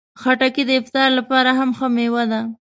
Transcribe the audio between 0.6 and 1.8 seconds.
د افطار لپاره هم